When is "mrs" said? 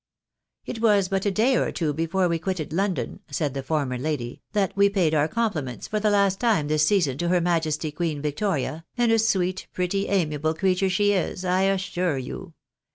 3.61-3.65